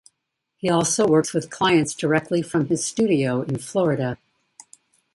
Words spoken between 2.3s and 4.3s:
from his studio in Florida.